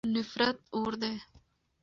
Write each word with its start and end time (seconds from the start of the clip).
نفرت 0.13 0.57
اور 0.75 0.91
دی. 1.01 1.13